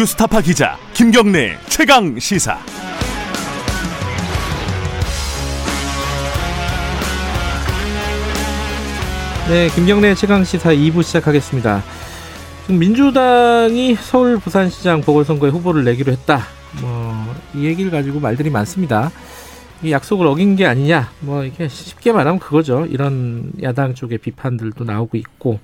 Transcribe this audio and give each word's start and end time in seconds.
뉴스타파 0.00 0.40
기자 0.40 0.78
김경래 0.94 1.58
최강 1.68 2.18
시사. 2.18 2.56
네, 9.46 9.68
김경래 9.74 10.14
최강 10.14 10.42
시사 10.42 10.70
2부 10.70 11.02
시작하겠습니다. 11.02 11.82
지금 12.62 12.78
민주당이 12.78 13.96
서울 13.96 14.38
부산시장 14.38 15.02
보궐선거에 15.02 15.50
후보를 15.50 15.84
내기로 15.84 16.12
했다. 16.12 16.44
뭐 16.80 17.10
이 17.54 17.64
얘기를 17.64 17.90
가지고 17.90 18.20
말들이 18.20 18.48
많습니다. 18.48 19.10
이 19.82 19.92
약속을 19.92 20.26
어긴 20.26 20.56
게 20.56 20.66
아니냐. 20.66 21.10
뭐 21.20 21.44
이게 21.44 21.68
쉽게 21.68 22.12
말하면 22.12 22.38
그거죠. 22.38 22.86
이런 22.86 23.52
야당 23.62 23.94
쪽의 23.94 24.18
비판들도 24.18 24.84
나오고 24.84 25.16
있고. 25.16 25.60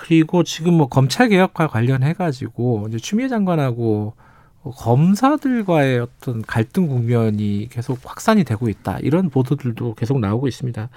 그리고 0.00 0.42
지금 0.42 0.74
뭐 0.74 0.88
검찰 0.88 1.28
개혁과 1.28 1.68
관련해 1.68 2.12
가지고 2.14 2.86
이제 2.88 2.98
추미애 2.98 3.28
장관하고 3.28 4.14
검사들과의 4.62 6.00
어떤 6.00 6.42
갈등 6.42 6.88
국면이 6.88 7.68
계속 7.70 7.98
확산이 8.04 8.44
되고 8.44 8.68
있다. 8.68 8.98
이런 9.00 9.30
보도들도 9.30 9.94
계속 9.94 10.20
나오고 10.20 10.48
있습니다. 10.48 10.88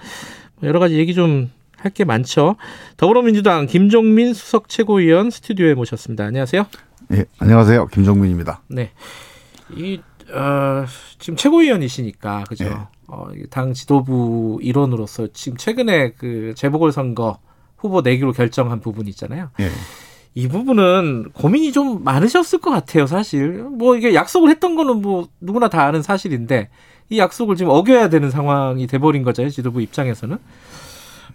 여러 0.62 0.78
가지 0.78 0.96
얘기 0.98 1.14
좀 1.14 1.50
할 1.82 1.92
게 1.92 2.04
많죠. 2.04 2.56
더불어민주당 2.96 3.66
김종민 3.66 4.34
수석 4.34 4.68
최고위원 4.68 5.30
스튜디오에 5.30 5.74
모셨습니다. 5.74 6.24
안녕하세요. 6.24 6.64
예, 7.12 7.24
안녕하세요. 7.40 7.88
김종민입니다. 7.88 8.62
네. 8.68 8.92
이, 9.74 10.00
어, 10.32 10.84
지금 11.18 11.36
최고위원이시니까, 11.36 12.44
그죠? 12.48 12.64
네. 12.64 12.76
어, 13.08 13.28
당 13.50 13.72
지도부 13.74 14.60
일원으로서 14.62 15.26
지금 15.32 15.58
최근에 15.58 16.12
그 16.12 16.54
재보궐 16.56 16.92
선거 16.92 17.38
후보 17.82 18.00
내기로 18.00 18.32
결정한 18.32 18.80
부분이 18.80 19.10
있잖아요. 19.10 19.50
예. 19.60 19.68
이 20.34 20.48
부분은 20.48 21.32
고민이 21.34 21.72
좀 21.72 22.04
많으셨을 22.04 22.60
것 22.60 22.70
같아요, 22.70 23.06
사실. 23.06 23.64
뭐 23.64 23.96
이게 23.96 24.14
약속을 24.14 24.48
했던 24.50 24.76
거는 24.76 25.02
뭐 25.02 25.28
누구나 25.40 25.68
다 25.68 25.84
아는 25.84 26.00
사실인데 26.00 26.70
이 27.10 27.18
약속을 27.18 27.56
지금 27.56 27.72
어겨야 27.72 28.08
되는 28.08 28.30
상황이 28.30 28.86
돼버린 28.86 29.24
거죠, 29.24 29.46
지도부 29.48 29.82
입장에서는. 29.82 30.38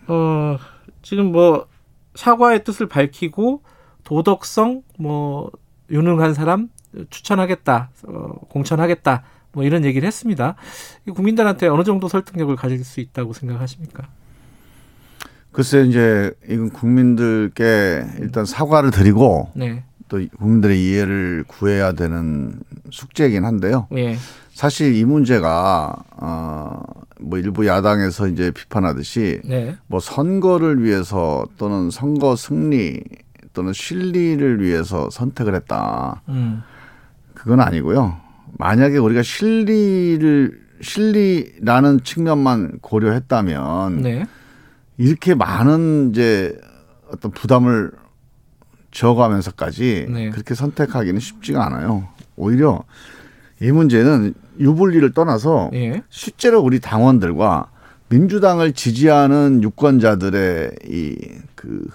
어, 0.07 0.57
지금 1.01 1.31
뭐 1.33 1.67
사과의 2.15 2.63
뜻을 2.63 2.87
밝히고 2.87 3.61
도덕성, 4.05 4.83
뭐 4.97 5.51
유능한 5.91 6.33
사람 6.33 6.69
추천하겠다, 7.09 7.91
어, 8.07 8.11
공천하겠다, 8.49 9.23
뭐 9.51 9.63
이런 9.63 9.83
얘기를 9.83 10.07
했습니다. 10.07 10.55
이 11.07 11.11
국민들한테 11.11 11.67
어느 11.67 11.83
정도 11.83 12.07
설득력을 12.07 12.55
가질 12.55 12.83
수 12.85 13.01
있다고 13.01 13.33
생각하십니까? 13.33 14.07
글쎄 15.57 15.85
이제 15.85 16.31
이건 16.47 16.69
국민들께 16.69 18.05
일단 18.19 18.45
사과를 18.45 18.91
드리고 18.91 19.49
네, 19.55 19.83
또 20.07 20.23
국민들의 20.37 20.79
이해를 20.79 21.45
구해야 21.47 21.93
되는 21.93 22.59
숙제이긴 22.91 23.43
한데요. 23.43 23.87
예, 23.97 24.17
사실 24.53 24.95
이 24.95 25.03
문제가 25.03 25.95
어뭐 26.15 27.39
일부 27.39 27.65
야당에서 27.65 28.27
이제 28.27 28.51
비판하듯이 28.51 29.41
네, 29.45 29.75
뭐 29.87 29.99
선거를 29.99 30.83
위해서 30.83 31.47
또는 31.57 31.89
선거 31.89 32.35
승리 32.35 33.01
또는 33.53 33.73
실리를 33.73 34.61
위해서 34.61 35.09
선택을 35.09 35.55
했다. 35.55 36.21
음, 36.29 36.61
그건 37.33 37.61
아니고요. 37.61 38.15
만약에 38.59 38.97
우리가 38.99 39.23
실리를 39.23 40.67
실리라는 40.81 42.01
측면만 42.03 42.77
고려했다면 42.81 44.03
네, 44.03 44.27
이렇게 44.97 45.35
많은 45.35 46.09
이제 46.11 46.59
어떤 47.11 47.31
부담을 47.31 47.91
지어가면서까지 48.91 50.07
네. 50.09 50.29
그렇게 50.31 50.55
선택하기는 50.55 51.19
쉽지가 51.19 51.65
않아요. 51.67 52.07
오히려 52.35 52.83
이 53.61 53.71
문제는 53.71 54.33
유불리를 54.59 55.13
떠나서 55.13 55.69
예, 55.73 56.01
실제로 56.09 56.61
우리 56.61 56.79
당원들과 56.79 57.69
민주당을 58.09 58.73
지지하는 58.73 59.61
유권자들의 59.63 60.71
이 60.89 61.15
그 61.55 61.87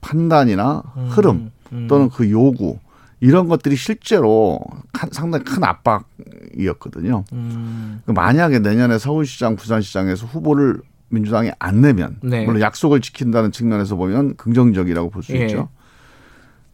판단이나 0.00 0.82
흐름 1.10 1.50
음. 1.72 1.86
또는 1.88 2.08
그 2.10 2.30
요구 2.30 2.78
이런 3.20 3.48
것들이 3.48 3.76
실제로 3.76 4.60
큰- 4.92 5.08
상당히 5.12 5.44
큰 5.44 5.62
압박이었거든요. 5.64 7.24
음, 7.32 8.00
그 8.06 8.12
만약에 8.12 8.58
내년에 8.60 8.98
서울시장, 8.98 9.56
부산시장에서 9.56 10.26
후보를 10.26 10.80
민주당이 11.14 11.52
안 11.58 11.80
내면 11.80 12.16
네. 12.22 12.44
물론 12.44 12.60
약속을 12.60 13.00
지킨다는 13.00 13.52
측면에서 13.52 13.96
보면 13.96 14.36
긍정적이라고 14.36 15.10
볼수 15.10 15.34
예. 15.34 15.46
있죠. 15.46 15.68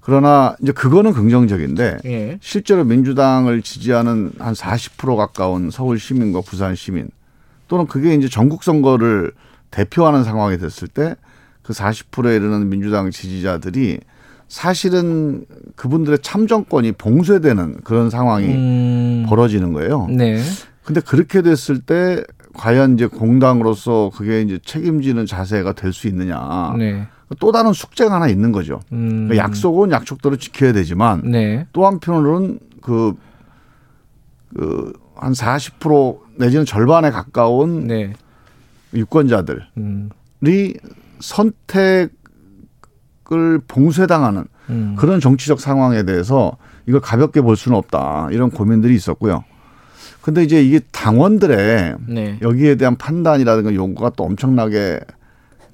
그러나 0.00 0.56
이제 0.62 0.72
그거는 0.72 1.12
긍정적인데 1.12 1.98
예, 2.06 2.38
실제로 2.40 2.84
민주당을 2.84 3.62
지지하는 3.62 4.32
한 4.38 4.54
40% 4.54 5.16
가까운 5.16 5.70
서울 5.70 5.98
시민과 5.98 6.40
부산 6.40 6.74
시민 6.74 7.10
또는 7.68 7.86
그게 7.86 8.14
이제 8.14 8.28
전국 8.28 8.64
선거를 8.64 9.32
대표하는 9.70 10.24
상황이 10.24 10.58
됐을 10.58 10.88
때 10.88 11.14
그 11.70 11.72
40%에 11.72 12.34
이르는 12.34 12.68
민주당 12.68 13.10
지지자들이 13.12 14.00
사실은 14.48 15.44
그분들의 15.76 16.18
참정권이 16.20 16.92
봉쇄되는 16.92 17.82
그런 17.84 18.10
상황이 18.10 18.46
음, 18.46 19.26
벌어지는 19.28 19.72
거예요. 19.72 20.08
네, 20.10 20.42
근데 20.82 21.00
그렇게 21.00 21.42
됐을 21.42 21.80
때 21.80 22.24
과연 22.54 22.94
이제 22.94 23.06
공당으로서 23.06 24.10
그게 24.14 24.42
이제 24.42 24.58
책임지는 24.64 25.26
자세가 25.26 25.72
될 25.74 25.92
수 25.92 26.08
있느냐. 26.08 26.74
네, 26.78 27.06
또 27.38 27.52
다른 27.52 27.72
숙제가 27.72 28.14
하나 28.14 28.28
있는 28.28 28.52
거죠. 28.52 28.80
음, 28.92 29.28
그러니까 29.28 29.36
약속은 29.36 29.90
약속대로 29.92 30.36
지켜야 30.36 30.72
되지만 30.72 31.22
네, 31.24 31.66
또 31.72 31.86
한편으로는 31.86 32.58
그, 32.82 33.14
그, 34.56 34.92
한 35.16 35.32
40% 35.32 36.18
내지는 36.36 36.64
절반에 36.64 37.10
가까운 37.10 37.86
네, 37.86 38.12
유권자들이 38.94 39.60
음, 39.78 40.10
선택을 41.20 42.10
봉쇄당하는 43.68 44.44
음, 44.70 44.96
그런 44.98 45.20
정치적 45.20 45.60
상황에 45.60 46.04
대해서 46.04 46.56
이걸 46.86 47.00
가볍게 47.00 47.40
볼 47.40 47.56
수는 47.56 47.76
없다. 47.78 48.28
이런 48.32 48.50
고민들이 48.50 48.94
있었고요. 48.94 49.44
근데 50.22 50.42
이제 50.42 50.62
이게 50.62 50.80
당원들의 50.92 51.96
네, 52.08 52.38
여기에 52.42 52.76
대한 52.76 52.96
판단이라든가 52.96 53.74
요구가 53.74 54.10
또 54.10 54.24
엄청나게 54.24 55.00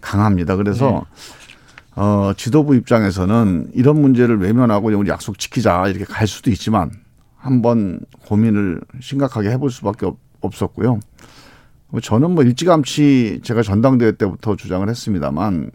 강합니다. 0.00 0.56
그래서 0.56 0.90
네. 0.90 1.00
어, 1.96 2.32
지도부 2.36 2.76
입장에서는 2.76 3.70
이런 3.74 4.00
문제를 4.00 4.38
외면하고 4.38 4.88
우리 4.88 5.10
약속 5.10 5.38
지키자 5.38 5.88
이렇게 5.88 6.04
갈 6.04 6.26
수도 6.26 6.50
있지만 6.50 6.90
한번 7.36 8.00
고민을 8.26 8.80
심각하게 9.00 9.50
해볼 9.50 9.70
수밖에 9.70 10.06
없, 10.06 10.18
없었고요. 10.40 11.00
뭐 11.88 12.00
저는 12.00 12.32
뭐 12.32 12.44
일찌감치 12.44 13.40
제가 13.42 13.62
전당대회 13.62 14.12
때부터 14.12 14.56
주장을 14.56 14.86
했습니다만 14.88 15.70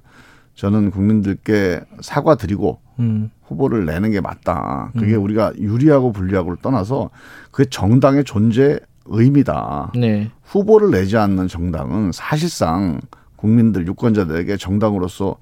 저는 0.56 0.92
국민들께 0.92 1.82
사과드리고 2.02 2.80
음, 3.02 3.32
후보를 3.48 3.86
내는 3.86 4.12
게 4.12 4.22
맞다. 4.22 4.92
그게 4.98 5.16
우리가 5.16 5.54
유리하고 5.58 6.12
불리하고를 6.12 6.58
떠나서 6.62 7.10
그게 7.52 7.70
정당의 7.70 8.24
존재 8.24 8.80
의미다. 9.06 9.92
네, 9.96 10.30
후보를 10.44 10.92
내지 10.92 11.18
않는 11.18 11.48
정당은 11.48 12.12
사실상 12.14 13.02
국민들 13.36 13.88
유권자들에게 13.88 14.56
정당으로서 14.58 15.36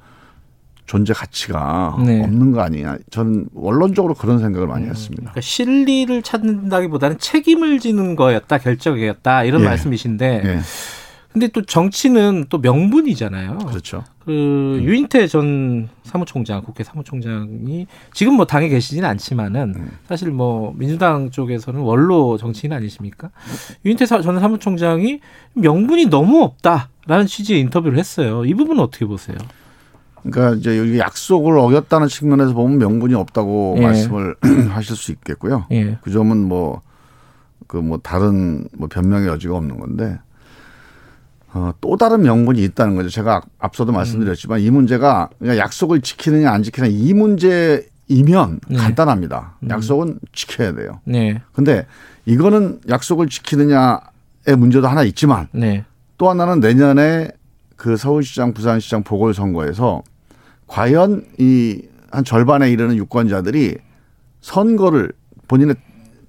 존재 0.86 1.14
가치가 1.14 1.96
네. 2.04 2.24
없는 2.24 2.52
거 2.52 2.62
아니냐. 2.62 2.98
저는 3.12 3.50
원론적으로 3.54 4.16
그런 4.16 4.40
생각을 4.40 4.66
많이 4.66 4.88
했습니다. 4.88 5.22
그러니까 5.22 5.42
실리를 5.42 6.20
찾는다기보다는 6.24 7.20
책임을 7.20 7.78
지는 7.80 8.16
거였다, 8.16 8.58
결정이었다 8.58 9.44
이런 9.44 9.62
예. 9.62 9.66
말씀이신데, 9.66 10.42
예, 10.46 10.60
근데 11.32 11.48
또 11.48 11.62
정치는 11.62 12.46
또 12.50 12.58
명분이잖아요. 12.58 13.60
그렇죠. 13.60 14.04
그 14.26 14.80
유인태 14.82 15.28
전 15.28 15.88
사무총장, 16.04 16.64
국회 16.64 16.84
사무총장이 16.84 17.86
지금 18.14 18.34
뭐 18.34 18.46
당에 18.46 18.68
계시지는 18.68 19.08
않지만은 19.10 19.74
음. 19.76 19.92
사실 20.08 20.32
뭐 20.32 20.74
민주당 20.76 21.30
쪽에서는 21.30 21.80
원로 21.82 22.38
정치인 22.38 22.74
아니십니까? 22.74 23.30
유인태 23.86 24.08
사- 24.08 24.22
전 24.22 24.40
사무총장이 24.40 25.20
명분이 25.54 26.08
너무 26.08 26.42
없다라는 26.44 27.28
취지의 27.28 27.60
인터뷰를 27.62 28.00
했어요. 28.00 28.44
이 28.46 28.54
부분은 28.56 28.82
어떻게 28.82 29.06
보세요? 29.06 29.38
그러니까 30.24 30.56
이제 30.58 30.78
여기 30.80 30.98
약속을 30.98 31.58
어겼다는 31.60 32.08
측면에서 32.08 32.54
보면 32.54 32.80
명분이 32.80 33.14
없다고 33.14 33.76
예. 33.78 33.82
말씀을 33.82 34.36
하실 34.74 34.96
수 34.96 35.12
있겠고요. 35.12 35.66
예. 35.72 35.98
그 36.02 36.12
점은 36.12 36.38
뭐, 36.44 36.82
그뭐 37.68 38.00
다른 38.00 38.68
뭐 38.78 38.88
변명의 38.90 39.28
여지가 39.30 39.56
없는 39.56 39.80
건데, 39.80 40.18
어, 41.54 41.72
또 41.82 41.98
다른 41.98 42.22
명분이 42.22 42.64
있다는 42.64 42.96
거죠. 42.96 43.10
제가 43.10 43.36
앞- 43.38 43.46
앞서도 43.60 43.92
말씀드렸지만 43.92 44.60
이 44.60 44.70
문제가 44.70 45.30
그냥 45.40 45.58
약속을 45.58 46.02
지키느냐 46.02 46.52
안 46.52 46.62
지키느냐 46.64 46.92
이 46.94 47.14
문제이면 47.14 48.60
네. 48.70 48.78
간단합니다. 48.78 49.56
약속은 49.70 50.20
지켜야 50.32 50.74
돼요. 50.74 51.00
네. 51.06 51.42
근데 51.54 51.86
이거는 52.26 52.82
약속을 52.88 53.28
지키느냐의 53.30 54.56
문제도 54.58 54.88
하나 54.88 55.04
있지만 55.04 55.48
네. 55.52 55.86
또 56.18 56.30
하나는 56.30 56.60
내년에 56.60 57.30
그 57.76 57.98
서울시장, 57.98 58.54
부산시장 58.54 59.04
보궐선거에서 59.04 60.04
과연 60.68 61.26
이 61.40 61.82
한 62.12 62.24
절반에 62.24 62.72
이르는 62.72 62.96
유권자들이 62.96 63.78
선거를 64.42 65.12
본인의 65.48 65.76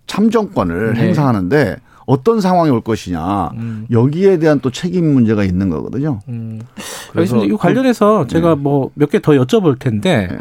참정권을 0.07 0.93
네. 0.93 1.01
행사하는데 1.07 1.77
어떤 2.11 2.41
상황이 2.41 2.71
올 2.71 2.81
것이냐 2.81 3.51
음. 3.55 3.87
여기에 3.91 4.39
대한 4.41 4.59
또 4.61 4.71
책임 4.71 5.13
문제가 5.15 5.45
있는 5.45 5.69
거거든요. 5.71 6.19
음. 6.29 6.61
그래서 7.13 7.37
알겠습니다. 7.37 7.55
이 7.55 7.57
관련해서 7.57 8.27
제가 8.27 8.57
뭐몇 8.57 9.11
개 9.11 9.21
더 9.21 9.33
여쭤볼 9.33 9.79
텐데 9.79 10.29
네. 10.31 10.39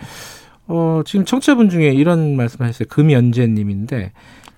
어, 0.67 1.01
지금 1.05 1.25
청취자분 1.25 1.69
중에 1.69 1.89
이런 1.89 2.35
말씀하셨어요. 2.35 2.87
금연재님인데 2.89 4.11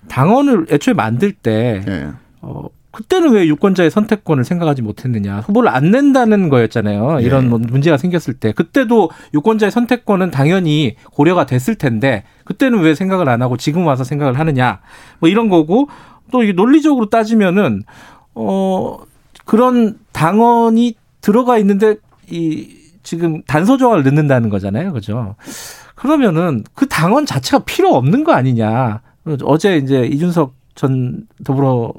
당원을 0.08 0.66
애초에 0.70 0.94
만들 0.94 1.32
때 1.32 1.82
예. 1.86 2.08
어, 2.40 2.68
그때는 2.92 3.32
왜 3.32 3.46
유권자의 3.46 3.90
선택권을 3.90 4.44
생각하지 4.44 4.82
못했느냐. 4.82 5.40
후보를 5.40 5.70
안 5.70 5.90
낸다는 5.90 6.50
거였잖아요. 6.50 7.20
이런 7.20 7.44
예. 7.44 7.48
뭐 7.48 7.58
문제가 7.58 7.96
생겼을 7.96 8.34
때. 8.34 8.52
그때도 8.52 9.10
유권자의 9.32 9.72
선택권은 9.72 10.30
당연히 10.30 10.96
고려가 11.10 11.46
됐을 11.46 11.74
텐데, 11.76 12.24
그때는 12.44 12.80
왜 12.80 12.94
생각을 12.94 13.30
안 13.30 13.40
하고 13.40 13.56
지금 13.56 13.86
와서 13.86 14.04
생각을 14.04 14.38
하느냐. 14.38 14.80
뭐 15.20 15.30
이런 15.30 15.48
거고, 15.48 15.88
또 16.32 16.42
이게 16.42 16.52
논리적으로 16.52 17.08
따지면은, 17.08 17.84
어, 18.34 18.98
그런 19.44 19.98
당원이 20.12 20.94
들어가 21.20 21.58
있는데, 21.58 21.96
이, 22.28 22.68
지금 23.02 23.42
단서 23.42 23.76
조항을 23.76 24.02
넣는다는 24.02 24.48
거잖아요. 24.48 24.92
그죠? 24.92 25.36
그러면은 25.94 26.64
그 26.74 26.88
당원 26.88 27.26
자체가 27.26 27.64
필요 27.64 27.94
없는 27.94 28.24
거 28.24 28.32
아니냐. 28.32 29.02
어제 29.44 29.76
이제 29.76 30.04
이준석 30.04 30.54
전 30.74 31.26
더불어 31.44 31.92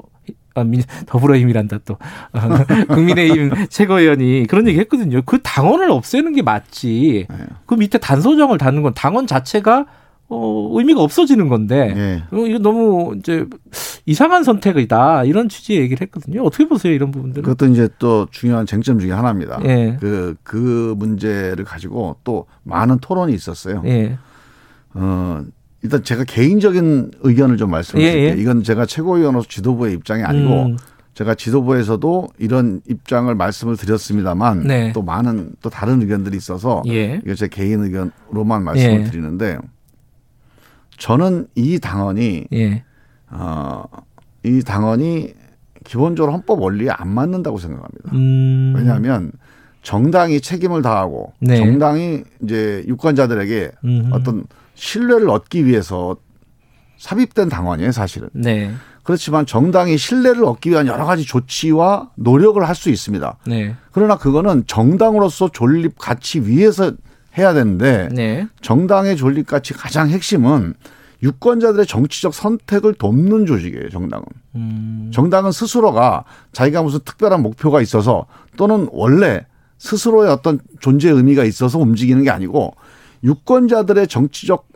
아, 0.54 0.62
민, 0.62 0.82
더불어힘이란다 1.06 1.78
또 1.84 1.94
어, 1.94 2.38
국민의힘 2.94 3.66
최고위원이 3.68 4.46
그런 4.48 4.68
얘기 4.68 4.78
했거든요. 4.80 5.22
그 5.24 5.40
당원을 5.42 5.90
없애는 5.90 6.32
게 6.34 6.42
맞지. 6.42 7.26
네. 7.28 7.36
그 7.66 7.74
밑에 7.74 7.98
단소정을 7.98 8.58
다는 8.58 8.82
건 8.82 8.94
당원 8.94 9.26
자체가 9.26 9.86
어, 10.28 10.70
의미가 10.72 11.02
없어지는 11.02 11.48
건데 11.48 11.94
예. 11.96 12.36
어, 12.36 12.46
이거 12.46 12.58
너무 12.58 13.14
이제 13.18 13.46
이상한 14.06 14.42
선택이다 14.42 15.24
이런 15.24 15.48
취지의 15.48 15.80
얘기를 15.80 16.00
했거든요. 16.02 16.42
어떻게 16.42 16.66
보세요 16.66 16.92
이런 16.92 17.10
부분들은? 17.10 17.42
그것도 17.42 17.70
이제 17.72 17.88
또 17.98 18.26
중요한 18.30 18.66
쟁점 18.66 18.98
중에 18.98 19.12
하나입니다. 19.12 19.60
예. 19.64 19.96
그, 20.00 20.34
그 20.42 20.94
문제를 20.96 21.64
가지고 21.64 22.16
또 22.24 22.46
많은 22.62 22.98
토론이 22.98 23.34
있었어요. 23.34 23.82
예. 23.86 24.18
어, 24.94 25.42
일단 25.82 26.02
제가 26.02 26.24
개인적인 26.24 27.10
의견을 27.20 27.58
좀 27.58 27.70
말씀드릴게요. 27.70 28.22
예, 28.22 28.30
예. 28.30 28.40
이건 28.40 28.62
제가 28.62 28.86
최고위원으로서 28.86 29.46
지도부의 29.48 29.92
입장이 29.94 30.22
아니고 30.22 30.66
음, 30.66 30.76
제가 31.12 31.34
지도부에서도 31.34 32.28
이런 32.38 32.80
입장을 32.88 33.32
말씀을 33.34 33.76
드렸습니다만 33.76 34.64
네. 34.64 34.92
또 34.92 35.02
많은 35.02 35.52
또 35.60 35.68
다른 35.68 36.00
의견들이 36.00 36.36
있어서 36.36 36.82
예. 36.88 37.20
이거 37.24 37.34
제 37.34 37.48
개인 37.48 37.84
의견으로만 37.84 38.64
말씀을 38.64 39.00
예. 39.00 39.04
드리는데 39.04 39.58
저는 40.98 41.48
이 41.54 41.78
당원이 41.78 42.46
예. 42.52 42.84
어, 43.30 43.84
이 44.44 44.62
당원이 44.62 45.34
기본적으로 45.84 46.32
헌법 46.32 46.62
원리에 46.62 46.90
안 46.90 47.08
맞는다고 47.08 47.58
생각합니다. 47.58 48.10
음. 48.12 48.74
왜냐하면 48.76 49.32
정당이 49.82 50.40
책임을 50.40 50.82
다하고 50.82 51.32
네. 51.40 51.56
정당이 51.56 52.24
이제 52.42 52.82
유권자들에게 52.86 53.72
음. 53.84 54.08
어떤 54.12 54.46
신뢰를 54.74 55.28
얻기 55.28 55.66
위해서 55.66 56.16
삽입된 56.96 57.50
당원이에요, 57.50 57.92
사실은. 57.92 58.30
네. 58.32 58.72
그렇지만 59.02 59.44
정당이 59.44 59.98
신뢰를 59.98 60.44
얻기 60.46 60.70
위한 60.70 60.86
여러 60.86 61.04
가지 61.04 61.24
조치와 61.26 62.12
노력을 62.14 62.66
할 62.66 62.74
수 62.74 62.88
있습니다. 62.88 63.36
네. 63.46 63.74
그러나 63.92 64.16
그거는 64.16 64.64
정당으로서 64.66 65.50
존립 65.52 65.98
가치 65.98 66.40
위에서 66.40 66.92
해야 67.36 67.52
되는데 67.52 68.08
네. 68.12 68.46
정당의 68.60 69.16
존립 69.16 69.46
가치 69.46 69.74
가장 69.74 70.08
핵심은 70.08 70.74
유권자들의 71.22 71.86
정치적 71.86 72.34
선택을 72.34 72.94
돕는 72.94 73.46
조직이에요, 73.46 73.88
정당은. 73.88 74.24
음. 74.56 75.10
정당은 75.12 75.52
스스로가 75.52 76.24
자기가 76.52 76.82
무슨 76.82 77.00
특별한 77.04 77.42
목표가 77.42 77.80
있어서 77.80 78.26
또는 78.56 78.88
원래 78.92 79.46
스스로의 79.78 80.30
어떤 80.30 80.60
존재 80.80 81.10
의미가 81.10 81.44
있어서 81.44 81.78
움직이는 81.78 82.24
게 82.24 82.30
아니고 82.30 82.74
유권자들의 83.24 84.06
정치적 84.06 84.68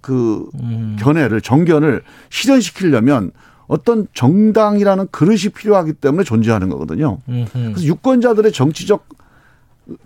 그 0.00 0.48
음. 0.60 0.96
견해를 0.98 1.40
정견을 1.40 2.02
실현시키려면 2.28 3.30
어떤 3.66 4.06
정당이라는 4.12 5.08
그릇이 5.10 5.48
필요하기 5.54 5.94
때문에 5.94 6.24
존재하는 6.24 6.68
거거든요. 6.68 7.18
음흠. 7.28 7.48
그래서 7.52 7.82
유권자들의 7.84 8.52
정치적 8.52 9.06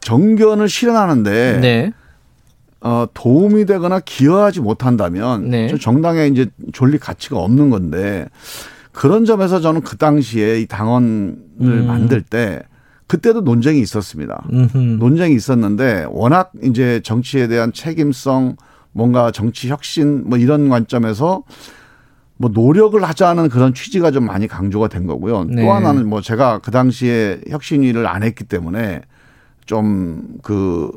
정견을 0.01 0.69
실현하는데 0.69 1.59
네. 1.61 1.93
어, 2.81 3.07
도움이 3.13 3.67
되거나 3.67 4.01
기여하지 4.01 4.61
못한다면 4.61 5.51
네. 5.51 5.69
저 5.69 5.77
정당에 5.77 6.27
이제 6.27 6.47
존립 6.73 7.01
가치가 7.01 7.39
없는 7.39 7.71
건데 7.71 8.27
그런 8.93 9.25
점에서 9.25 9.61
저는 9.61 9.83
그 9.83 9.97
당시에 9.97 10.61
이 10.61 10.67
당원을 10.67 11.37
음. 11.61 11.87
만들 11.87 12.23
때 12.23 12.63
그때도 13.07 13.41
논쟁이 13.41 13.81
있었습니다. 13.81 14.45
음흠. 14.53 14.79
논쟁이 14.99 15.35
있었는데 15.35 16.07
워낙 16.11 16.53
이제 16.63 17.01
정치에 17.03 17.49
대한 17.49 17.73
책임성 17.73 18.57
뭔가 18.93 19.31
정치 19.31 19.69
혁신 19.69 20.29
뭐 20.29 20.39
이런 20.39 20.69
관점에서 20.69 21.43
뭐 22.37 22.51
노력을 22.53 23.03
하자는 23.03 23.49
그런 23.49 23.75
취지가 23.75 24.11
좀 24.11 24.25
많이 24.25 24.47
강조가 24.47 24.89
된 24.89 25.07
거고요. 25.07 25.45
네. 25.45 25.63
또 25.63 25.73
하나는 25.73 26.09
뭐 26.09 26.21
제가 26.21 26.59
그 26.59 26.71
당시에 26.71 27.41
혁신위를 27.49 28.07
안 28.07 28.23
했기 28.23 28.45
때문에 28.45 29.03
좀 29.69 30.39
그 30.43 30.91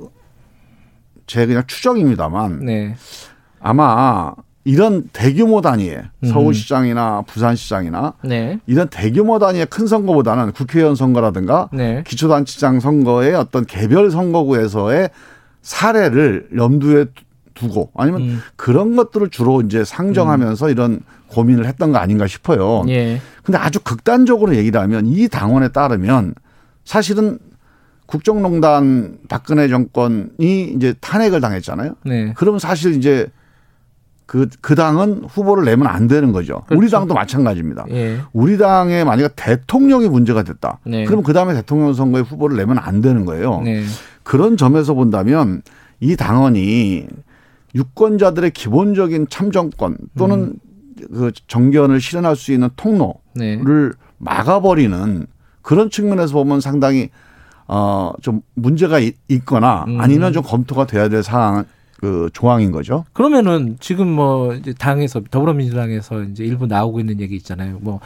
제 1.32 1.46
그냥 1.46 1.64
추정입니다만 1.66 2.66
네. 2.66 2.96
아마 3.62 4.34
이런 4.66 5.08
대규모 5.14 5.62
단위의 5.62 6.04
음. 6.24 6.28
서울시장이나 6.28 7.22
부산시장이나 7.22 8.16
네. 8.26 8.60
이런 8.68 8.90
대규모 8.90 9.40
단위의 9.40 9.68
큰 9.68 9.88
선거보다는 9.88 10.52
국회의원 10.52 10.96
선거라든가 10.96 11.70
네. 11.72 12.04
기초단체장 12.06 12.82
선거의 12.82 13.34
어떤 13.34 13.66
개별 13.66 14.12
선거구에서의 14.12 15.10
사례를 15.62 16.50
염두에 16.58 17.06
두고 17.54 17.92
아니면 17.96 18.22
음. 18.24 18.42
그런 18.58 18.98
것들을 18.98 19.30
주로 19.30 19.62
이제 19.62 19.86
상정하면서 19.86 20.70
이런 20.70 21.00
고민을 21.28 21.66
했던 21.66 21.94
거 21.94 22.00
아닌가 22.00 22.28
싶어요. 22.28 22.84
예. 22.90 23.22
근데 23.44 23.58
아주 23.58 23.80
극단적으로 23.80 24.54
얘기를 24.58 24.82
하면 24.82 25.06
이 25.06 25.30
당원에 25.30 25.70
따르면 25.70 26.34
사실은 26.84 27.40
국정농단 28.12 29.20
박근혜 29.30 29.70
정권이 29.70 30.74
이제 30.76 30.94
탄핵을 31.00 31.40
당했잖아요. 31.40 31.96
네. 32.06 32.34
그러면 32.36 32.60
사실 32.60 32.94
이제 32.96 33.28
그, 34.26 34.48
그 34.60 34.76
당은 34.76 35.24
후보를 35.30 35.64
내면 35.64 35.88
안 35.88 36.08
되는 36.08 36.34
거죠. 36.34 36.64
우리 36.70 36.80
그렇죠. 36.80 36.98
당도 36.98 37.14
마찬가지입니다. 37.14 37.86
예. 37.92 38.20
우리 38.34 38.58
당에 38.58 39.06
만약에 39.06 39.34
대통령이 39.36 40.10
문제가 40.10 40.44
됐다. 40.44 40.80
네. 40.86 41.06
그럼 41.06 41.24
그 41.24 41.32
다음에 41.32 41.54
대통령 41.54 41.94
선거에 41.94 42.22
후보를 42.22 42.58
내면 42.58 42.78
안 42.78 43.02
되는 43.02 43.26
거예요. 43.26 43.62
네. 43.62 43.84
그런 44.24 44.58
점에서 44.58 44.94
본다면 44.94 45.62
이 46.02 46.18
당원이 46.18 47.08
유권자들의 47.76 48.52
기본적인 48.52 49.28
참정권 49.30 49.98
또는 50.18 50.40
음. 50.40 50.54
그 51.14 51.32
정견을 51.48 52.02
실현할 52.02 52.36
수 52.36 52.52
있는 52.52 52.70
통로를 52.76 53.16
네. 53.36 53.62
막아버리는 54.18 55.28
그런 55.62 55.90
측면에서 55.90 56.34
보면 56.34 56.60
상당히 56.60 57.10
어 57.74 58.12
좀 58.22 58.42
문제가 58.54 59.00
있- 59.00 59.16
있거나 59.30 59.86
음. 59.88 60.00
아니면 60.02 60.34
좀 60.34 60.44
검토가 60.44 60.86
돼야 60.86 61.08
될 61.08 61.24
사항 61.24 61.64
그 62.02 62.30
조항인 62.34 62.72
거죠. 62.72 63.06
그러면은 63.14 63.78
지금 63.80 64.08
뭐 64.12 64.54
이제 64.56 64.74
당에서 64.74 65.22
더불어민주당에서 65.32 66.24
이제 66.24 66.44
일부 66.44 66.66
나오고 66.68 67.00
있는 67.00 67.20
얘기 67.22 67.36
있잖아요. 67.36 67.78
뭐 67.82 68.00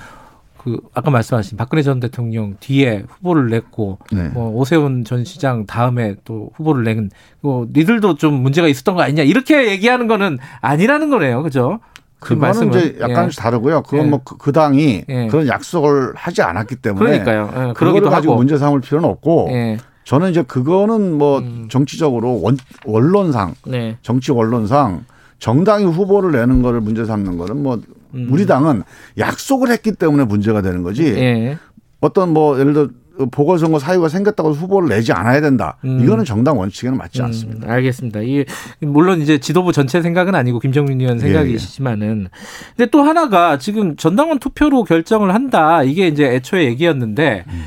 그 0.57 0.79
아까 0.95 1.11
말씀하신 1.11 1.57
박근혜 1.59 1.83
전 1.83 1.99
대통령 1.99 2.55
뒤에 2.59 3.03
후보를 3.07 3.49
냈고 3.51 3.99
네. 4.11 4.29
뭐 4.29 4.49
오세훈 4.49 5.03
전 5.05 5.23
시장 5.23 5.67
다음에 5.67 6.15
또 6.25 6.49
후보를 6.55 6.83
낸 6.83 7.11
뭐 7.41 7.67
니들도 7.71 8.15
좀 8.15 8.33
문제가 8.41 8.67
있었던 8.67 8.95
거 8.95 9.03
아니냐 9.03 9.21
이렇게 9.21 9.69
얘기하는 9.69 10.07
거는 10.07 10.39
아니라는 10.61 11.11
거네요. 11.11 11.43
그죠? 11.43 11.79
그거는. 12.25 12.69
이제 12.69 12.97
약간 12.99 13.27
예. 13.27 13.29
다르고요. 13.29 13.83
그건 13.83 14.05
예. 14.05 14.09
뭐그 14.09 14.51
당이 14.51 15.03
예. 15.07 15.27
그런 15.27 15.47
약속을 15.47 16.13
하지 16.15 16.41
않았기 16.41 16.77
때문에 16.77 17.05
그러니까요. 17.05 17.69
예, 17.69 17.73
그러기도 17.73 18.09
가지고 18.09 18.33
하고. 18.33 18.39
문제 18.39 18.57
삼을 18.57 18.81
필요는 18.81 19.07
없고 19.07 19.49
예. 19.51 19.77
저는 20.03 20.31
이제 20.31 20.43
그거는 20.43 21.17
뭐 21.17 21.39
음. 21.39 21.67
정치적으로 21.69 22.41
원, 22.41 22.57
원론상 22.85 23.55
네. 23.67 23.97
정치 24.01 24.31
원론상 24.31 25.05
정당이 25.39 25.85
후보를 25.85 26.31
내는 26.31 26.61
거를 26.61 26.81
문제 26.81 27.05
삼는 27.05 27.37
거는 27.37 27.61
뭐 27.61 27.79
음. 28.13 28.27
우리 28.31 28.45
당은 28.45 28.83
약속을 29.17 29.69
했기 29.69 29.91
때문에 29.91 30.25
문제가 30.25 30.61
되는 30.61 30.83
거지 30.83 31.05
예. 31.05 31.57
어떤 32.01 32.33
뭐 32.33 32.59
예를 32.59 32.73
들어 32.73 32.87
보궐선거 33.31 33.79
사유가 33.79 34.09
생겼다고 34.09 34.51
후보를 34.51 34.89
내지 34.89 35.13
않아야 35.13 35.41
된다. 35.41 35.77
음. 35.85 36.01
이거는 36.03 36.25
정당 36.25 36.57
원칙에는 36.59 36.97
맞지 36.97 37.21
않습니다. 37.21 37.67
음, 37.67 37.71
알겠습니다. 37.71 38.21
이 38.21 38.45
물론 38.79 39.21
이제 39.21 39.37
지도부 39.37 39.71
전체 39.71 40.01
생각은 40.01 40.35
아니고 40.35 40.59
김정민 40.59 40.99
의원 40.99 41.17
예, 41.17 41.21
생각이시지만은 41.21 42.27
근데 42.75 42.89
또 42.91 43.03
하나가 43.03 43.57
지금 43.57 43.95
전당원 43.95 44.39
투표로 44.39 44.83
결정을 44.83 45.33
한다. 45.33 45.83
이게 45.83 46.07
이제 46.07 46.25
애초에 46.25 46.65
얘기였는데 46.65 47.45
음. 47.47 47.63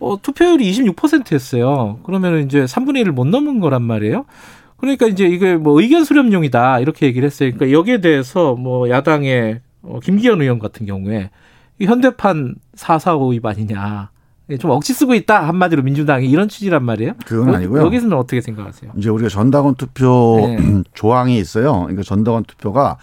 어, 0.00 0.18
투표율이 0.20 0.70
26%였어요. 0.70 2.00
그러면 2.02 2.44
이제 2.44 2.64
3분의 2.64 3.04
1을 3.04 3.10
못 3.12 3.26
넘은 3.26 3.60
거란 3.60 3.82
말이에요. 3.82 4.26
그러니까 4.76 5.06
이제 5.06 5.24
이게 5.24 5.56
뭐 5.56 5.80
의견 5.80 6.04
수렴용이다 6.04 6.80
이렇게 6.80 7.06
얘기를 7.06 7.24
했어요. 7.24 7.50
그러니까 7.54 7.76
여기에 7.76 8.00
대해서 8.02 8.54
뭐 8.54 8.90
야당의 8.90 9.60
어, 9.82 10.00
김기현 10.00 10.42
의원 10.42 10.58
같은 10.58 10.84
경우에 10.84 11.30
이 11.78 11.86
현대판 11.86 12.56
445 12.74 13.32
위반이냐. 13.32 14.13
좀 14.58 14.70
억지 14.70 14.92
쓰고 14.92 15.14
있다 15.14 15.48
한마디로 15.48 15.82
민주당이 15.82 16.28
이런 16.28 16.48
취지란 16.48 16.84
말이에요. 16.84 17.12
그건 17.24 17.48
여- 17.48 17.56
아니고요. 17.56 17.82
여기서는 17.82 18.16
어떻게 18.16 18.40
생각하세요? 18.42 18.92
이제 18.96 19.08
우리가 19.08 19.28
전당원 19.30 19.74
투표 19.74 20.36
네. 20.46 20.82
조항이 20.92 21.38
있어요. 21.38 21.80
그러니까 21.80 22.02
전당원 22.02 22.44
투표가 22.44 22.98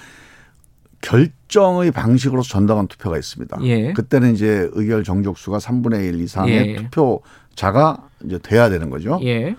결정의 1.01 1.91
방식으로서 1.91 2.47
전당원 2.49 2.87
투표가 2.87 3.17
있습니다. 3.17 3.57
예. 3.63 3.93
그때는 3.93 4.33
이제 4.33 4.69
의결 4.73 5.03
정족수가 5.03 5.57
3분의 5.57 6.07
1 6.13 6.21
이상의 6.21 6.53
예. 6.69 6.75
투표자가 6.75 7.97
이제 8.25 8.37
돼야 8.37 8.69
되는 8.69 8.89
거죠. 8.91 9.19
예. 9.23 9.55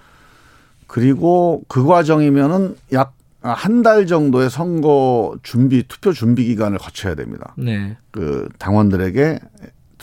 그리고 0.87 1.62
그 1.69 1.85
과정이면은 1.85 2.77
약 2.93 3.15
한 3.45 3.83
달 3.83 4.07
정도의 4.07 4.51
선거 4.51 5.35
준비 5.43 5.83
투표 5.89 6.12
준비 6.12 6.45
기간을 6.45 6.79
거쳐야 6.79 7.17
됩니다. 7.17 7.57
네. 7.59 7.97
그 8.12 8.49
당원들에게 8.61 9.41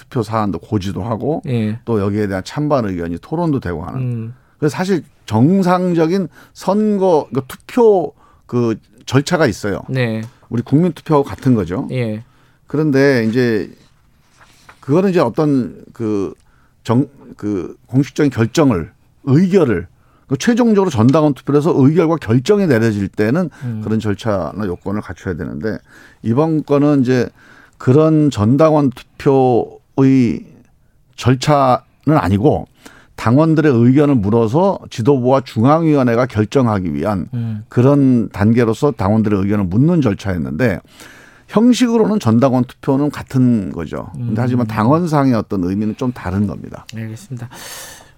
투표 0.09 0.23
사안도 0.23 0.59
고지도 0.59 1.03
하고 1.03 1.41
예. 1.47 1.79
또 1.85 1.99
여기에 1.99 2.27
대한 2.27 2.43
찬반 2.43 2.85
의견이 2.85 3.17
토론도 3.19 3.59
되고 3.59 3.83
하는. 3.83 3.99
음. 3.99 4.33
그래서 4.57 4.75
사실 4.75 5.03
정상적인 5.25 6.27
선거 6.53 7.27
그 7.33 7.41
투표 7.47 8.13
그 8.45 8.75
절차가 9.05 9.45
있어요. 9.47 9.81
네. 9.89 10.21
우리 10.49 10.61
국민 10.61 10.91
투표하고 10.93 11.23
같은 11.23 11.53
거죠. 11.53 11.87
예. 11.91 12.23
그런데 12.67 13.25
이제 13.29 13.71
그거는 14.81 15.11
이제 15.11 15.19
어떤 15.19 15.83
그 15.93 16.33
정 16.83 17.07
그 17.37 17.75
공식적인 17.87 18.31
결정을 18.31 18.91
의결을 19.23 19.87
그 20.27 20.37
최종적으로 20.37 20.89
전당원 20.89 21.33
투표를 21.33 21.59
해서 21.59 21.73
의결과 21.75 22.17
결정이 22.17 22.67
내려질 22.67 23.07
때는 23.07 23.49
음. 23.63 23.81
그런 23.83 23.99
절차나 23.99 24.65
요건을 24.65 25.01
갖춰야 25.01 25.35
되는데 25.35 25.77
이번 26.21 26.63
건은 26.63 27.01
이제 27.01 27.29
그런 27.77 28.29
전당원 28.29 28.89
투표 28.89 29.78
의 30.05 30.45
절차는 31.15 32.17
아니고 32.17 32.67
당원들의 33.15 33.71
의견을 33.71 34.15
물어서 34.15 34.79
지도부와 34.89 35.41
중앙위원회가 35.41 36.25
결정하기 36.25 36.93
위한 36.93 37.27
음. 37.33 37.63
그런 37.67 38.29
단계로서 38.29 38.91
당원들의 38.91 39.37
의견을 39.41 39.65
묻는 39.65 39.99
절차였는데 40.01 40.79
형식으로는 41.49 42.19
전당원 42.19 42.63
투표는 42.63 43.09
같은 43.11 43.71
거죠. 43.73 44.09
음. 44.15 44.27
근데 44.27 44.41
하지만 44.41 44.67
당원상의 44.67 45.33
어떤 45.33 45.63
의미는 45.65 45.97
좀 45.97 46.13
다른 46.13 46.47
겁니다. 46.47 46.85
알겠습니다. 46.95 47.49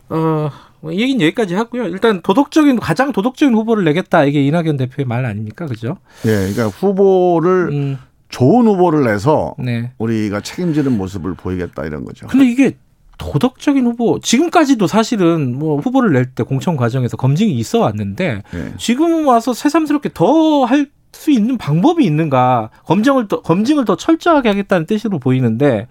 어, 0.10 0.52
뭐이 0.82 1.00
얘기는 1.00 1.22
여기까지 1.22 1.56
하고요. 1.56 1.88
일단 1.88 2.22
도덕적인 2.22 2.80
가장 2.80 3.12
도덕적인 3.12 3.56
후보를 3.56 3.84
내겠다 3.86 4.26
이게 4.26 4.44
이낙연 4.44 4.78
대표의 4.78 5.06
말 5.06 5.26
아닙니까, 5.26 5.66
그죠? 5.66 5.98
예, 6.26 6.52
그러니까 6.54 6.68
후보를 6.68 7.70
음, 7.72 7.98
좋은 8.32 8.66
후보를 8.66 9.04
내서 9.04 9.54
네. 9.60 9.92
우리가 9.98 10.42
책임지는 10.42 10.98
모습을 10.98 11.36
보이겠다 11.36 11.86
이런 11.86 12.06
거죠. 12.06 12.28
근데 12.28 12.46
이게 12.46 12.78
도덕적인 13.18 13.86
후보 13.86 14.20
지금까지도 14.20 14.88
사실은 14.88 15.58
뭐 15.58 15.78
후보를 15.80 16.14
낼 16.14 16.26
때 16.34 16.44
공천 16.44 16.76
과정에서 16.78 17.18
검증이 17.18 17.54
있어 17.54 17.80
왔는데 17.80 18.42
예. 18.54 18.74
지금 18.78 19.28
와서 19.28 19.54
새삼스럽게 19.54 20.10
더 20.14 20.66
할 20.66 20.90
수 21.14 21.30
있는 21.30 21.58
방법이 21.58 22.06
있는가 22.06 22.70
검증을 22.86 23.28
더 23.28 23.42
검증을 23.42 23.84
더 23.84 23.98
철저하게 23.98 24.48
하겠다는 24.48 24.86
뜻으로 24.86 25.20
보이는데 25.20 25.88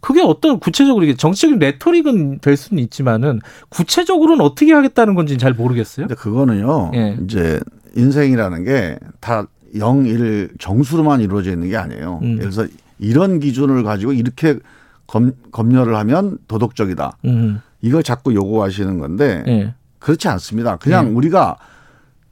그게 0.00 0.22
어떤 0.22 0.58
구체적으로 0.58 1.04
이게 1.04 1.14
정치적인 1.14 1.58
레토릭은 1.58 2.38
될 2.38 2.56
수는 2.56 2.82
있지만은 2.82 3.40
구체적으로는 3.68 4.42
어떻게 4.42 4.72
하겠다는 4.72 5.14
건지 5.14 5.36
잘 5.36 5.52
모르겠어요. 5.52 6.06
근데 6.06 6.18
그거는요. 6.18 6.90
예. 6.94 7.18
이제 7.22 7.60
인생이라는 7.96 8.64
게 8.64 8.96
다 9.20 9.46
영 9.78 10.06
일 10.06 10.50
정수로만 10.58 11.20
이루어져 11.20 11.50
있는 11.52 11.68
게 11.68 11.76
아니에요. 11.76 12.20
음. 12.22 12.38
예를 12.38 12.50
들어서 12.50 12.66
이런 12.98 13.40
기준을 13.40 13.82
가지고 13.82 14.12
이렇게 14.12 14.58
검, 15.06 15.32
검열을 15.50 15.94
하면 15.96 16.38
도덕적이다. 16.48 17.18
음, 17.24 17.60
이걸 17.80 18.02
자꾸 18.02 18.34
요구하시는 18.34 18.98
건데 18.98 19.42
예, 19.46 19.74
그렇지 19.98 20.28
않습니다. 20.28 20.76
그냥 20.76 21.06
네. 21.06 21.10
우리가 21.12 21.56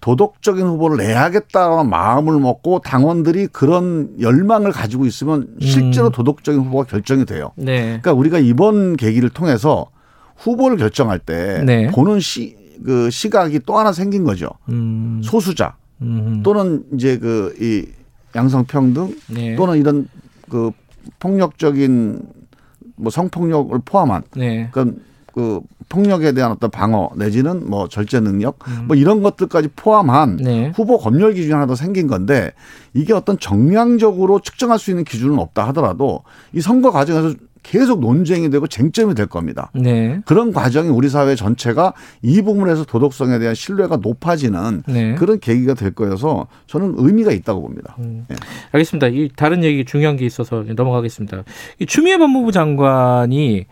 도덕적인 0.00 0.64
후보를 0.66 0.96
내야겠다는 0.96 1.90
마음을 1.90 2.38
먹고 2.40 2.80
당원들이 2.80 3.48
그런 3.48 4.10
열망을 4.18 4.72
가지고 4.72 5.04
있으면 5.04 5.48
실제로 5.60 6.06
음. 6.06 6.12
도덕적인 6.12 6.60
후보가 6.60 6.84
결정이 6.84 7.26
돼요. 7.26 7.50
네, 7.56 7.82
그러니까 7.82 8.12
우리가 8.12 8.38
이번 8.38 8.96
계기를 8.96 9.28
통해서 9.30 9.86
후보를 10.36 10.78
결정할 10.78 11.18
때 11.18 11.62
네. 11.66 11.90
보는 11.90 12.20
시, 12.20 12.56
그 12.84 13.10
시각이 13.10 13.60
또 13.66 13.76
하나 13.78 13.92
생긴 13.92 14.24
거죠. 14.24 14.48
음, 14.70 15.20
소수자 15.22 15.74
음, 16.02 16.42
또는 16.42 16.84
이제 16.94 17.18
그 17.18 17.54
이 17.60 17.86
양성평등 18.34 19.16
네, 19.28 19.56
또는 19.56 19.78
이런 19.78 20.08
그 20.48 20.70
폭력적인 21.18 22.20
뭐 22.96 23.10
성폭력을 23.10 23.78
포함한 23.84 24.22
네, 24.36 24.70
그그 24.72 25.60
폭력에 25.88 26.32
대한 26.32 26.52
어떤 26.52 26.70
방어 26.70 27.10
내지는 27.16 27.68
뭐 27.68 27.88
절제 27.88 28.20
능력 28.20 28.58
음. 28.68 28.84
뭐 28.86 28.96
이런 28.96 29.22
것들까지 29.22 29.68
포함한 29.74 30.36
네, 30.36 30.72
후보 30.74 30.98
검열 30.98 31.34
기준이 31.34 31.52
하나 31.52 31.66
더 31.66 31.74
생긴 31.74 32.06
건데 32.06 32.52
이게 32.94 33.12
어떤 33.12 33.38
정량적으로 33.38 34.40
측정할 34.40 34.78
수 34.78 34.90
있는 34.90 35.04
기준은 35.04 35.38
없다 35.38 35.66
하더라도 35.68 36.22
이 36.52 36.60
선거 36.60 36.90
과정에서 36.92 37.34
계속 37.62 38.00
논쟁이 38.00 38.50
되고 38.50 38.66
쟁점이 38.66 39.14
될 39.14 39.26
겁니다. 39.26 39.70
네, 39.74 40.20
그런 40.24 40.52
과정이 40.52 40.88
우리 40.88 41.08
사회 41.08 41.34
전체가 41.34 41.92
이 42.22 42.42
부분에서 42.42 42.84
도덕성에 42.84 43.38
대한 43.38 43.54
신뢰가 43.54 43.98
높아지는 43.98 44.82
네. 44.86 45.14
그런 45.14 45.38
계기가 45.38 45.74
될 45.74 45.92
거여서 45.92 46.46
저는 46.66 46.94
의미가 46.96 47.32
있다고 47.32 47.62
봅니다. 47.62 47.96
음. 47.98 48.26
예. 48.30 48.36
알겠습니다. 48.72 49.08
이 49.08 49.30
다른 49.36 49.62
얘기 49.64 49.84
중요한 49.84 50.16
게 50.16 50.24
있어서 50.24 50.64
넘어가겠습니다. 50.74 51.44
이 51.78 51.86
추미애 51.86 52.18
법무부 52.18 52.52
장관이 52.52 53.66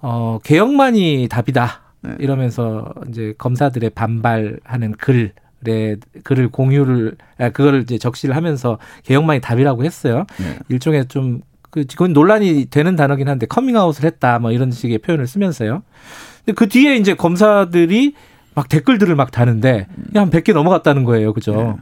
어, 0.00 0.38
개혁만이 0.42 1.28
답이다 1.30 1.80
네. 2.02 2.16
이러면서 2.18 2.92
이제 3.08 3.34
검사들의 3.38 3.90
반발하는 3.90 4.92
글에 4.98 5.96
글을 6.24 6.48
공유를 6.48 7.16
아, 7.38 7.50
그거를 7.50 7.82
이제 7.82 7.98
적시를 7.98 8.36
하면서 8.36 8.78
개혁만이 9.04 9.40
답이라고 9.40 9.84
했어요. 9.84 10.26
네. 10.38 10.58
일종의 10.68 11.06
좀 11.06 11.40
그, 11.72 11.86
그건 11.86 12.12
논란이 12.12 12.66
되는 12.66 12.96
단어긴 12.96 13.28
한데 13.28 13.46
커밍아웃을 13.46 14.04
했다 14.04 14.38
뭐 14.38 14.52
이런 14.52 14.70
식의 14.70 14.98
표현을 14.98 15.26
쓰면서요. 15.26 15.82
근데 16.44 16.52
그 16.54 16.68
뒤에 16.68 16.96
이제 16.96 17.14
검사들이 17.14 18.14
막 18.54 18.68
댓글들을 18.68 19.16
막 19.16 19.30
다는데 19.30 19.86
한 20.14 20.30
100개 20.30 20.52
넘어갔다는 20.52 21.04
거예요. 21.04 21.32
그죠? 21.32 21.54
네. 21.54 21.74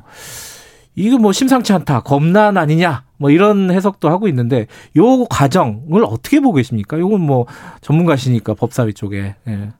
이거 0.94 1.18
뭐 1.18 1.32
심상치 1.32 1.72
않다. 1.72 2.02
검난 2.02 2.56
아니냐. 2.56 3.02
뭐 3.16 3.30
이런 3.30 3.72
해석도 3.72 4.08
하고 4.08 4.28
있는데 4.28 4.68
요 4.96 5.24
과정을 5.24 6.04
어떻게 6.04 6.38
보고 6.38 6.54
계십니까? 6.54 6.98
요건 7.00 7.20
뭐 7.20 7.46
전문가시니까 7.80 8.54
법사위 8.54 8.94
쪽에. 8.94 9.34
예. 9.48 9.70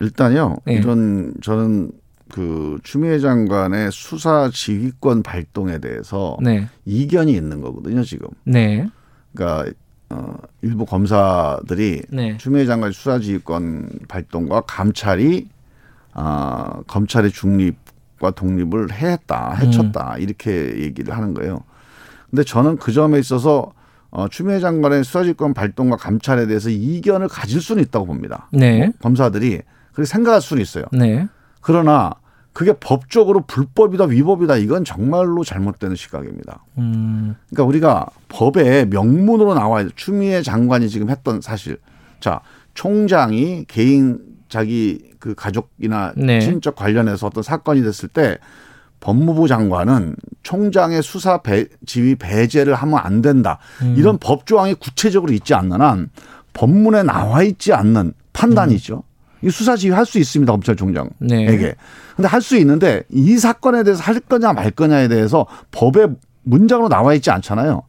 일단요 0.00 0.56
네. 0.64 0.74
이런 0.74 1.34
저는 1.42 1.90
그 2.32 2.78
추미애 2.82 3.18
장관의 3.18 3.90
수사 3.92 4.50
지휘권 4.52 5.22
발동에 5.22 5.78
대해서 5.78 6.36
네. 6.42 6.68
이견이 6.84 7.32
있는 7.32 7.60
거거든요 7.60 8.02
지금. 8.02 8.28
네. 8.44 8.88
그러니까 9.32 9.70
어, 10.10 10.36
일부 10.62 10.86
검사들이 10.86 12.02
네. 12.10 12.36
추미애 12.36 12.66
장관 12.66 12.92
수사 12.92 13.18
지휘권 13.18 13.90
발동과 14.08 14.62
감찰이 14.62 15.48
아 16.12 16.80
검찰의 16.86 17.30
중립과 17.30 18.30
독립을 18.34 18.92
해했다, 18.92 19.54
해쳤다 19.54 20.16
이렇게 20.18 20.80
얘기를 20.80 21.14
하는 21.14 21.34
거예요. 21.34 21.62
근데 22.30 22.42
저는 22.42 22.78
그 22.78 22.92
점에 22.92 23.18
있어서 23.18 23.72
어, 24.10 24.28
추미애 24.28 24.60
장관의 24.60 25.04
수사지휘권 25.04 25.52
발동과 25.52 25.96
감찰에 25.96 26.46
대해서 26.46 26.70
이견을 26.70 27.28
가질 27.28 27.60
수는 27.60 27.82
있다고 27.82 28.06
봅니다. 28.06 28.48
네. 28.52 28.90
검사들이 29.02 29.60
그렇게 29.92 30.06
생각할 30.06 30.40
수는 30.40 30.62
있어요. 30.62 30.84
네. 30.92 31.28
그러나 31.66 32.14
그게 32.52 32.72
법적으로 32.72 33.40
불법이다, 33.40 34.04
위법이다 34.04 34.56
이건 34.56 34.84
정말로 34.84 35.42
잘못되는 35.42 35.96
시각입니다. 35.96 36.64
음. 36.78 37.34
그러니까 37.50 37.64
우리가 37.64 38.06
법에 38.28 38.84
명문으로 38.84 39.52
나와 39.54 39.80
있는 39.80 39.90
추미애 39.96 40.42
장관이 40.42 40.88
지금 40.88 41.10
했던 41.10 41.40
사실. 41.40 41.78
자, 42.20 42.40
총장이 42.74 43.64
개인 43.66 44.20
자기 44.48 45.10
그 45.18 45.34
가족이나 45.34 46.12
네. 46.16 46.40
친인척 46.40 46.76
관련해서 46.76 47.26
어떤 47.26 47.42
사건이 47.42 47.82
됐을 47.82 48.08
때 48.10 48.38
법무부 49.00 49.48
장관은 49.48 50.14
총장의 50.44 51.02
수사 51.02 51.42
배, 51.42 51.66
지휘 51.84 52.14
배제를 52.14 52.76
하면 52.76 53.00
안 53.02 53.22
된다. 53.22 53.58
음. 53.82 53.96
이런 53.98 54.18
법 54.18 54.46
조항이 54.46 54.74
구체적으로 54.74 55.32
있지 55.32 55.52
않는 55.52 55.80
한 55.80 56.10
법문에 56.52 57.02
나와 57.02 57.42
있지 57.42 57.72
않는 57.72 58.12
판단이죠. 58.32 59.02
이 59.42 59.50
수사 59.50 59.76
지휘 59.76 59.92
할 59.92 60.04
수 60.06 60.18
있습니다. 60.18 60.50
검찰총장에게. 60.52 61.10
네. 61.20 61.74
근데 62.16 62.28
할 62.28 62.40
수 62.40 62.56
있는데 62.56 63.02
이 63.10 63.36
사건에 63.36 63.82
대해서 63.82 64.02
할 64.02 64.18
거냐 64.20 64.52
말 64.52 64.70
거냐에 64.70 65.08
대해서 65.08 65.46
법에 65.70 66.06
문장으로 66.44 66.88
나와 66.88 67.12
있지 67.14 67.30
않잖아요. 67.30 67.82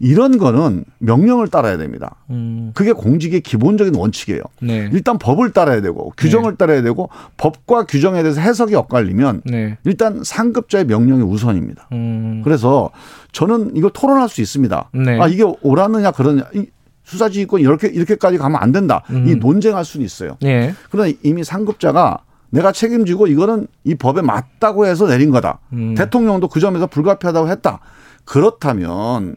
이런 0.00 0.38
거는 0.38 0.84
명령을 0.98 1.48
따라야 1.48 1.76
됩니다. 1.76 2.14
음. 2.30 2.70
그게 2.74 2.92
공직의 2.92 3.40
기본적인 3.40 3.96
원칙이에요. 3.96 4.42
네. 4.62 4.88
일단 4.92 5.18
법을 5.18 5.50
따라야 5.50 5.80
되고 5.80 6.12
규정을 6.16 6.54
따라야 6.54 6.82
되고 6.82 7.08
법과 7.36 7.84
규정에 7.86 8.22
대해서 8.22 8.40
해석이 8.40 8.76
엇갈리면 8.76 9.42
네. 9.46 9.76
일단 9.84 10.22
상급자의 10.22 10.84
명령이 10.84 11.22
우선입니다. 11.22 11.88
음. 11.92 12.42
그래서 12.44 12.90
저는 13.32 13.72
이거 13.74 13.88
토론할 13.88 14.28
수 14.28 14.40
있습니다. 14.40 14.90
네. 14.94 15.20
아 15.20 15.26
이게 15.26 15.42
옳았느냐 15.62 16.12
그러냐 16.12 16.44
이 16.54 16.66
수사지휘권 17.08 17.60
이렇게 17.62 17.88
이렇게까지 17.88 18.36
가면 18.36 18.60
안 18.60 18.70
된다. 18.70 19.02
음. 19.10 19.26
이 19.26 19.34
논쟁할 19.36 19.84
수는 19.84 20.04
있어요. 20.04 20.36
예. 20.44 20.74
그러나 20.90 21.10
이미 21.22 21.42
상급자가 21.42 22.18
내가 22.50 22.70
책임지고 22.70 23.26
이거는 23.28 23.66
이 23.84 23.94
법에 23.94 24.20
맞다고 24.20 24.86
해서 24.86 25.06
내린 25.06 25.30
거다. 25.30 25.60
음. 25.72 25.94
대통령도 25.94 26.48
그 26.48 26.60
점에서 26.60 26.86
불가피하다고 26.86 27.48
했다. 27.48 27.80
그렇다면 28.24 29.36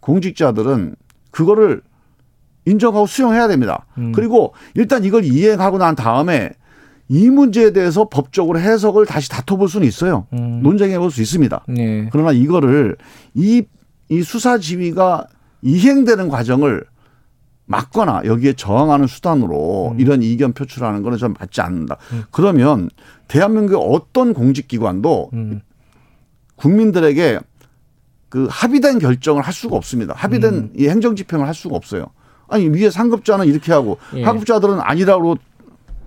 공직자들은 0.00 0.96
그거를 1.30 1.82
인정하고 2.64 3.06
수용해야 3.06 3.48
됩니다. 3.48 3.86
음. 3.98 4.12
그리고 4.12 4.54
일단 4.74 5.04
이걸 5.04 5.24
이행하고 5.24 5.78
난 5.78 5.94
다음에 5.94 6.50
이 7.08 7.28
문제에 7.28 7.72
대해서 7.72 8.08
법적으로 8.08 8.58
해석을 8.58 9.04
다시 9.04 9.28
다퉈볼 9.28 9.68
수는 9.68 9.86
있어요. 9.86 10.26
음. 10.32 10.60
논쟁해 10.62 10.98
볼 10.98 11.10
수 11.10 11.20
있습니다. 11.20 11.64
네. 11.68 12.08
그러나 12.12 12.32
이거를 12.32 12.96
이, 13.34 13.62
이 14.08 14.22
수사 14.22 14.56
지휘가 14.58 15.26
이행되는 15.62 16.28
과정을 16.28 16.84
막거나 17.64 18.22
여기에 18.24 18.54
저항하는 18.54 19.06
수단으로 19.06 19.92
음. 19.92 20.00
이런 20.00 20.22
이견 20.22 20.52
표출하는 20.52 21.02
거는 21.02 21.16
좀 21.16 21.34
맞지 21.38 21.60
않는다. 21.60 21.96
그러면 22.30 22.90
대한민국의 23.28 23.78
어떤 23.80 24.34
공직기관도 24.34 25.30
음. 25.32 25.60
국민들에게 26.56 27.38
그 28.28 28.46
합의된 28.50 28.98
결정을 28.98 29.42
할 29.42 29.52
수가 29.52 29.76
없습니다. 29.76 30.14
합의된 30.16 30.54
음. 30.54 30.72
이 30.76 30.88
행정 30.88 31.16
집행을 31.16 31.46
할 31.46 31.54
수가 31.54 31.76
없어요. 31.76 32.06
아니 32.48 32.68
위에 32.68 32.90
상급자는 32.90 33.46
이렇게 33.46 33.72
하고 33.72 33.98
예. 34.14 34.24
하급자들은 34.24 34.80
아니라고 34.80 35.36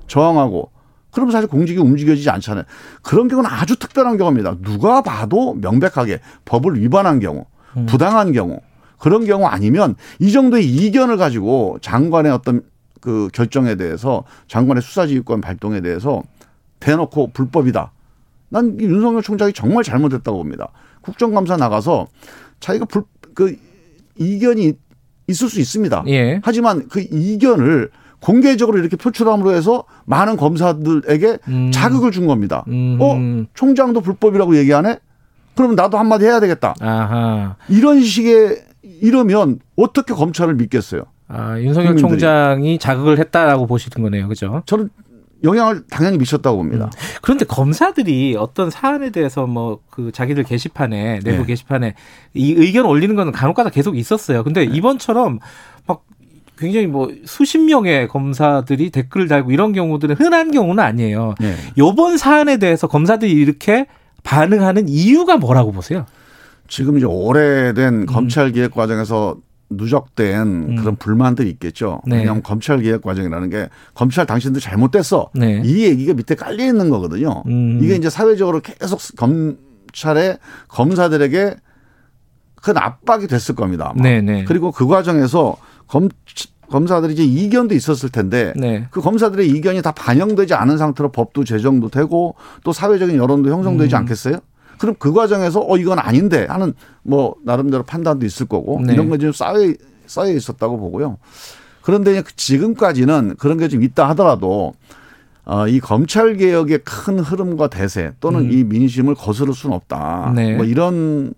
저항하고 0.07 0.71
그러면 1.11 1.31
사실 1.31 1.49
공직이 1.49 1.79
움직여지지 1.79 2.29
않잖아요. 2.29 2.65
그런 3.01 3.27
경우는 3.27 3.49
아주 3.49 3.77
특별한 3.79 4.17
경우입니다. 4.17 4.57
누가 4.61 5.01
봐도 5.01 5.53
명백하게 5.55 6.19
법을 6.43 6.79
위반한 6.81 7.19
경우, 7.19 7.45
음. 7.77 7.85
부당한 7.85 8.33
경우 8.33 8.59
그런 8.97 9.25
경우 9.25 9.45
아니면 9.45 9.95
이 10.19 10.31
정도의 10.31 10.65
이견을 10.65 11.17
가지고 11.17 11.77
장관의 11.81 12.31
어떤 12.31 12.61
그 13.01 13.29
결정에 13.33 13.75
대해서 13.75 14.23
장관의 14.47 14.81
수사지휘권 14.81 15.41
발동에 15.41 15.81
대해서 15.81 16.23
대놓고 16.79 17.31
불법이다. 17.33 17.91
난이 18.49 18.77
윤석열 18.79 19.21
총장이 19.21 19.53
정말 19.53 19.83
잘못했다고 19.83 20.37
봅니다. 20.37 20.69
국정감사 21.01 21.57
나가서 21.57 22.07
자기가 22.59 22.85
불, 22.85 23.03
그 23.33 23.55
이견이 24.17 24.73
있을 25.27 25.49
수 25.49 25.59
있습니다. 25.59 26.03
예. 26.07 26.39
하지만 26.43 26.87
그 26.87 27.01
이견을 27.01 27.89
공개적으로 28.21 28.79
이렇게 28.79 28.95
표출함으로 28.95 29.51
해서 29.51 29.83
많은 30.05 30.35
검사들에게 30.37 31.37
음. 31.47 31.71
자극을 31.71 32.11
준 32.11 32.25
겁니다. 32.25 32.63
음. 32.67 32.97
어? 32.99 33.45
총장도 33.53 34.01
불법이라고 34.01 34.57
얘기하네? 34.57 34.99
그러면 35.55 35.75
나도 35.75 35.97
한마디 35.97 36.25
해야 36.25 36.39
되겠다. 36.39 36.73
아하. 36.79 37.55
이런 37.69 38.01
식의 38.01 38.63
이러면 39.01 39.59
어떻게 39.75 40.13
검찰을 40.13 40.55
믿겠어요? 40.55 41.03
아, 41.27 41.59
윤석열 41.59 41.95
국민들이. 41.95 42.19
총장이 42.19 42.77
자극을 42.79 43.17
했다라고 43.19 43.67
보시는 43.67 44.03
거네요. 44.03 44.27
그죠? 44.27 44.61
저는 44.65 44.89
영향을 45.43 45.83
당연히 45.89 46.17
미쳤다고 46.17 46.57
봅니다. 46.57 46.89
그런데 47.21 47.45
검사들이 47.45 48.35
어떤 48.37 48.69
사안에 48.69 49.09
대해서 49.11 49.45
뭐 49.45 49.79
그 49.95 50.11
자기들 50.11 50.43
게시판에 50.43 51.21
내부 51.23 51.37
네. 51.39 51.45
게시판에 51.45 51.95
이 52.33 52.51
의견 52.51 52.85
올리는 52.85 53.15
거는 53.15 53.31
간혹가다 53.31 53.69
계속 53.69 53.97
있었어요. 53.97 54.43
근데 54.43 54.65
네. 54.65 54.75
이번처럼 54.75 55.39
막 55.87 56.03
굉장히 56.57 56.87
뭐 56.87 57.09
수십 57.23 57.59
명의 57.59 58.09
검사들이 58.09 58.89
댓글을 58.89 59.29
달고 59.29 59.51
이런 59.51 59.71
경우들은 59.71 60.17
흔한 60.17 60.51
경우는 60.51 60.83
아니에요. 60.83 61.35
네. 61.39 61.55
요번 61.77 62.17
사안에 62.17 62.57
대해서 62.57 62.87
검사들이 62.87 63.31
이렇게 63.31 63.87
반응하는 64.23 64.89
이유가 64.89 65.37
뭐라고 65.37 65.71
보세요? 65.71 66.05
지금 66.67 66.97
이제 66.97 67.05
오래된 67.05 68.05
검찰 68.05 68.51
개혁 68.51 68.73
과정에서 68.73 69.37
누적된 69.69 70.41
음. 70.47 70.75
그런 70.75 70.95
불만들이 70.95 71.49
있겠죠. 71.49 72.01
네. 72.05 72.17
왜냐하면 72.17 72.43
검찰 72.43 72.81
개혁 72.81 73.01
과정이라는 73.01 73.49
게 73.49 73.69
검찰 73.93 74.25
당신들 74.25 74.61
잘못됐어. 74.61 75.31
네. 75.33 75.61
이 75.63 75.83
얘기가 75.83 76.13
밑에 76.13 76.35
깔려 76.35 76.65
있는 76.65 76.89
거거든요. 76.89 77.43
음. 77.47 77.79
이게 77.81 77.95
이제 77.95 78.09
사회적으로 78.09 78.61
계속 78.61 78.99
검찰의 79.15 80.37
검사들에게 80.67 81.55
큰 82.61 82.77
압박이 82.77 83.27
됐을 83.27 83.55
겁니다. 83.55 83.91
아마. 83.91 84.01
네네. 84.01 84.45
그리고 84.45 84.71
그 84.71 84.87
과정에서 84.87 85.57
검 85.87 86.09
검사들이 86.69 87.13
이제 87.13 87.23
이견도 87.23 87.75
있었을 87.75 88.09
텐데 88.09 88.51
네. 88.55 88.87
그 88.89 88.99
검사들의 89.01 89.47
이견이 89.49 89.83
다 89.83 89.91
반영되지 89.91 90.55
않은 90.55 90.79
상태로 90.79 91.11
법도 91.11 91.43
제정도 91.43 91.89
되고 91.89 92.35
또 92.63 92.73
사회적인 92.73 93.17
여론도 93.17 93.51
형성되지 93.51 93.95
음. 93.95 93.99
않겠어요? 93.99 94.39
그럼 94.77 94.95
그 94.99 95.13
과정에서 95.13 95.63
어 95.65 95.77
이건 95.77 95.99
아닌데 95.99 96.45
하는 96.49 96.73
뭐 97.03 97.35
나름대로 97.43 97.83
판단도 97.83 98.25
있을 98.25 98.45
거고 98.47 98.81
네. 98.85 98.93
이런 98.93 99.09
게좀 99.09 99.31
쌓여 99.31 99.73
쌓여 100.05 100.31
있었다고 100.31 100.77
보고요. 100.77 101.17
그런데 101.81 102.23
지금까지는 102.35 103.35
그런 103.37 103.57
게 103.57 103.67
좀 103.67 103.83
있다 103.83 104.09
하더라도 104.09 104.73
어, 105.45 105.67
이 105.67 105.79
검찰 105.79 106.35
개혁의 106.37 106.79
큰 106.83 107.19
흐름과 107.19 107.67
대세 107.67 108.13
또는 108.19 108.41
음. 108.45 108.51
이 108.51 108.63
민심을 108.63 109.13
거스를 109.13 109.53
수는 109.53 109.75
없다. 109.75 110.33
네. 110.35 110.55
뭐 110.55 110.65
이런 110.65 111.33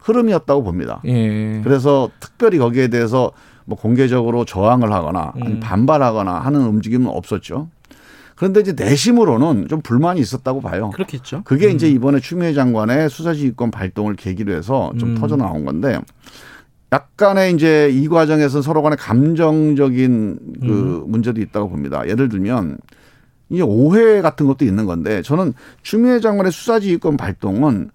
흐름이었다고 0.00 0.62
봅니다. 0.62 1.00
예. 1.06 1.60
그래서 1.64 2.10
특별히 2.20 2.58
거기에 2.58 2.88
대해서 2.88 3.32
뭐 3.64 3.76
공개적으로 3.76 4.44
저항을 4.44 4.92
하거나 4.92 5.32
음. 5.44 5.60
반발하거나 5.60 6.38
하는 6.40 6.60
움직임은 6.60 7.08
없었죠. 7.08 7.68
그런데 8.36 8.60
이제 8.60 8.72
내심으로는 8.72 9.66
좀 9.68 9.80
불만이 9.80 10.20
있었다고 10.20 10.60
봐요. 10.60 10.90
그렇겠죠. 10.90 11.42
그게 11.44 11.70
이제 11.70 11.88
이번에 11.88 12.20
추미애 12.20 12.52
장관의 12.52 13.08
수사지휘권 13.08 13.70
발동을 13.70 14.14
계기로 14.14 14.52
해서 14.52 14.92
좀 14.98 15.10
음. 15.10 15.14
터져 15.16 15.36
나온 15.36 15.64
건데 15.64 15.98
약간의 16.92 17.54
이제 17.54 17.88
이 17.90 18.08
과정에서 18.08 18.60
서로 18.62 18.82
간에 18.82 18.94
감정적인 18.96 20.38
그 20.60 21.02
음. 21.04 21.10
문제도 21.10 21.40
있다고 21.40 21.70
봅니다. 21.70 22.06
예를 22.06 22.28
들면 22.28 22.76
이게 23.48 23.62
오해 23.62 24.20
같은 24.20 24.46
것도 24.46 24.64
있는 24.64 24.84
건데 24.84 25.22
저는 25.22 25.54
추미애 25.82 26.20
장관의 26.20 26.52
수사지휘권 26.52 27.16
발동은 27.16 27.90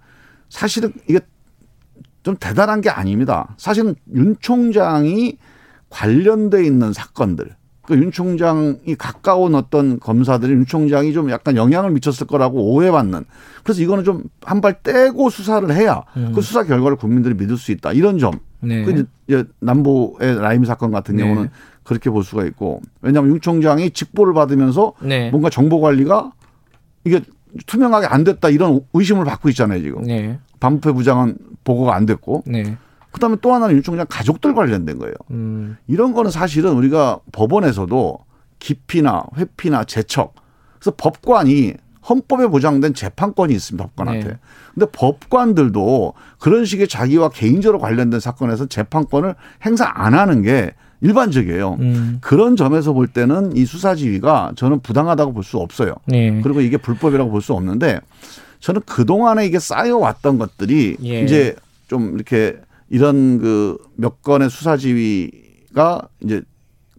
사실은 0.50 0.92
이게 1.08 1.20
좀 2.24 2.36
대단한 2.40 2.82
게 2.82 2.90
아닙니다. 2.90 3.54
사실은 3.58 3.96
윤 4.14 4.36
총장이 4.40 5.38
관련돼 5.90 6.66
있는 6.66 6.94
사건들. 6.94 7.56
그윤 7.84 8.12
총장이 8.12 8.96
가까운 8.98 9.56
어떤 9.56 10.00
검사들이 10.00 10.54
윤 10.54 10.66
총장이 10.66 11.14
좀 11.14 11.30
약간 11.32 11.56
영향을 11.56 11.92
미쳤을 11.92 12.28
거라고 12.28 12.74
오해받는. 12.74 13.26
그래서 13.64 13.82
이거는 13.82 14.04
좀 14.04 14.24
한 14.46 14.62
발 14.62 14.82
떼고 14.84 15.30
수사를 15.30 15.70
해야 15.74 16.04
음. 16.18 16.32
그 16.36 16.42
수사 16.42 16.64
결과를 16.64 16.98
국민들이 16.98 17.34
믿을 17.34 17.58
수 17.58 17.72
있다. 17.72 17.94
이런 17.94 18.20
점. 18.20 18.34
네. 18.60 18.84
그 18.84 19.06
이제 19.28 19.44
남부의 19.60 20.40
라임 20.40 20.64
사건 20.66 20.92
같은 20.92 21.16
네. 21.16 21.24
경우는 21.24 21.50
그렇게 21.84 22.12
볼 22.12 22.24
수가 22.24 22.46
있고 22.46 22.82
왜냐하면 23.02 23.32
윤 23.32 23.42
총장이 23.42 23.90
직보를 23.90 24.34
받으면서 24.36 24.94
네. 25.02 25.32
뭔가 25.32 25.50
정보 25.50 25.82
관리가 25.82 26.32
이게 27.06 27.22
투명하게 27.66 28.06
안 28.06 28.24
됐다 28.24 28.50
이런 28.50 28.82
의심을 28.94 29.26
받고 29.26 29.50
있잖아요 29.50 29.82
지금 29.82 30.04
네. 30.04 30.38
반부패 30.60 30.92
부장은 30.94 31.38
보고가 31.64 31.96
안 31.96 32.06
됐고 32.06 32.44
네. 32.46 32.78
그다음에 33.12 33.36
또 33.42 33.54
하나는 33.54 33.76
윤 33.76 33.84
총장 33.84 34.06
가족들 34.10 34.54
관련된 34.56 34.98
거예요. 35.00 35.14
음. 35.32 35.78
이런 35.88 36.14
거는 36.14 36.32
사실은 36.32 36.72
우리가 36.74 37.20
법원에서도 37.32 38.18
기피나 38.60 39.24
회피나 39.38 39.84
제척 39.86 40.36
그래서 40.80 40.96
법관이 40.98 41.74
헌법에 42.08 42.48
보장된 42.48 42.94
재판권이 42.94 43.54
있습니다 43.54 43.86
법관한테. 43.86 44.28
네. 44.28 44.38
근데 44.74 44.86
법관들도 44.92 46.14
그런 46.40 46.66
식의 46.66 46.88
자기와 46.88 47.30
개인적으로 47.30 47.80
관련된 47.80 48.20
사건에서 48.20 48.66
재판권을 48.66 49.36
행사 49.66 49.92
안 49.94 50.14
하는 50.14 50.42
게 50.42 50.74
일반적이에요. 51.02 51.78
음. 51.80 52.18
그런 52.22 52.56
점에서 52.56 52.94
볼 52.94 53.08
때는 53.08 53.56
이 53.56 53.66
수사지휘가 53.66 54.54
저는 54.56 54.80
부당하다고 54.82 55.34
볼 55.34 55.44
수 55.44 55.58
없어요. 55.58 55.96
네. 56.06 56.40
그리고 56.42 56.62
이게 56.62 56.78
불법이라고 56.78 57.30
볼 57.32 57.42
수 57.42 57.54
없는데 57.54 58.00
저는 58.60 58.82
그동안에 58.86 59.46
이게 59.46 59.58
쌓여왔던 59.60 60.38
것들이 60.38 60.98
예. 61.04 61.22
이제 61.22 61.56
좀 61.88 62.14
이렇게 62.16 62.60
이런 62.92 63.40
그 63.40 63.78
몇 63.96 64.22
건의 64.22 64.50
수사 64.50 64.78
지휘가 64.78 66.02
이제 66.24 66.42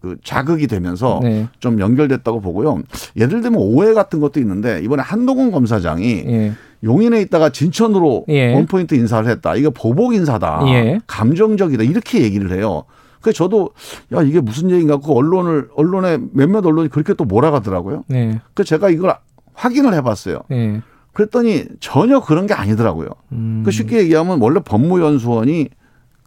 그 0.01 0.17
자극이 0.23 0.67
되면서 0.67 1.19
네. 1.23 1.47
좀 1.59 1.79
연결됐다고 1.79 2.41
보고요. 2.41 2.81
예를 3.15 3.41
들면 3.41 3.55
오해 3.61 3.93
같은 3.93 4.19
것도 4.19 4.39
있는데 4.41 4.81
이번에 4.83 5.01
한동훈 5.01 5.51
검사장이 5.51 6.23
예. 6.27 6.53
용인에 6.83 7.21
있다가 7.21 7.49
진천으로 7.49 8.25
예. 8.27 8.53
원포인트 8.53 8.95
인사를 8.95 9.29
했다. 9.29 9.55
이거 9.55 9.69
보복 9.69 10.13
인사다. 10.13 10.61
예. 10.67 10.99
감정적이다. 11.07 11.83
이렇게 11.83 12.21
얘기를 12.21 12.51
해요. 12.51 12.83
그래서 13.21 13.37
저도 13.37 13.69
야 14.13 14.21
이게 14.21 14.41
무슨 14.41 14.69
얘기인가 14.71 14.97
그 14.97 15.11
언론을 15.13 15.69
언론에 15.77 16.17
몇몇 16.33 16.65
언론이 16.65 16.89
그렇게 16.89 17.13
또 17.13 17.23
몰아가더라고요. 17.23 18.03
네. 18.07 18.41
그래서 18.53 18.67
제가 18.67 18.89
이걸 18.89 19.15
확인을 19.53 19.93
해봤어요. 19.93 20.41
예. 20.51 20.81
그랬더니 21.13 21.63
전혀 21.79 22.19
그런 22.19 22.47
게 22.47 22.53
아니더라고요. 22.53 23.07
음. 23.31 23.61
그 23.63 23.71
쉽게 23.71 23.99
얘기하면 23.99 24.41
원래 24.41 24.59
법무연수원이 24.59 25.69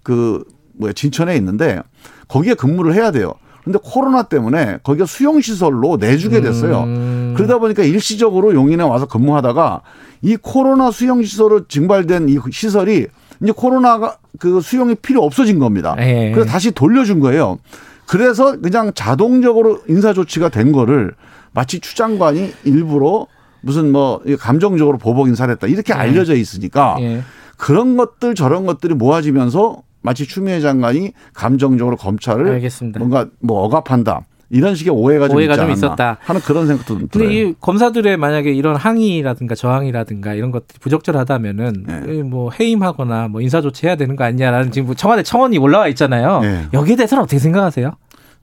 그 0.06 0.44
뭐야 0.74 0.92
진천에 0.92 1.34
있는데 1.34 1.82
거기에 2.28 2.54
근무를 2.54 2.94
해야 2.94 3.10
돼요. 3.10 3.34
근데 3.64 3.80
코로나 3.82 4.22
때문에 4.22 4.78
거기가 4.84 5.04
수용 5.04 5.40
시설로 5.40 5.96
내주게 5.96 6.40
됐어요. 6.40 6.84
음. 6.84 7.34
그러다 7.36 7.58
보니까 7.58 7.82
일시적으로 7.82 8.54
용인에 8.54 8.84
와서 8.84 9.06
근무하다가 9.06 9.80
이 10.22 10.36
코로나 10.36 10.92
수용 10.92 11.24
시설로 11.24 11.66
증발된 11.66 12.28
이 12.28 12.38
시설이 12.52 13.08
이제 13.42 13.52
코로나가 13.52 14.18
그 14.38 14.60
수용이 14.60 14.94
필요 14.94 15.24
없어진 15.24 15.58
겁니다. 15.58 15.96
예. 15.98 16.30
그래서 16.32 16.48
다시 16.48 16.70
돌려준 16.70 17.18
거예요. 17.18 17.58
그래서 18.06 18.60
그냥 18.60 18.92
자동적으로 18.94 19.80
인사 19.88 20.12
조치가 20.12 20.50
된 20.50 20.70
거를 20.70 21.14
마치 21.52 21.80
추 21.80 21.96
장관이 21.96 22.52
일부러 22.62 23.26
무슨 23.60 23.90
뭐 23.90 24.22
감정적으로 24.38 24.98
보복 24.98 25.26
인사를 25.26 25.52
했다 25.52 25.66
이렇게 25.66 25.92
알려져 25.92 26.36
있으니까 26.36 26.96
예. 27.00 27.24
그런 27.56 27.96
것들 27.96 28.34
저런 28.34 28.66
것들이 28.66 28.94
모아지면서 28.94 29.82
마치 30.06 30.24
추미애 30.24 30.60
장관이 30.60 31.12
감정적으로 31.34 31.96
검찰을 31.96 32.48
알겠습니다. 32.52 33.00
뭔가 33.00 33.26
뭐 33.40 33.64
억압한다 33.64 34.24
이런 34.50 34.76
식의 34.76 34.92
오해가 34.92 35.26
좀 35.26 35.36
오해가 35.36 35.56
좀 35.56 35.68
있었다. 35.72 36.18
하는 36.20 36.40
그런 36.42 36.68
생각도 36.68 36.94
좀 36.94 37.08
근데 37.08 37.26
들어요. 37.26 37.48
이 37.48 37.54
검사들의 37.60 38.16
만약에 38.16 38.52
이런 38.52 38.76
항의라든가 38.76 39.56
저항이라든가 39.56 40.34
이런 40.34 40.52
것들이 40.52 40.78
부적절하다면은 40.78 41.84
네. 41.88 42.22
뭐 42.22 42.52
해임하거나 42.52 43.26
뭐 43.26 43.40
인사 43.40 43.60
조치해야 43.60 43.96
되는 43.96 44.14
거 44.14 44.22
아니냐라는 44.22 44.70
지금 44.70 44.86
뭐 44.86 44.94
청와대 44.94 45.24
청원이 45.24 45.58
올라와 45.58 45.88
있잖아요. 45.88 46.38
네. 46.40 46.68
여기에 46.72 46.94
대해서는 46.94 47.24
어떻게 47.24 47.40
생각하세요? 47.40 47.90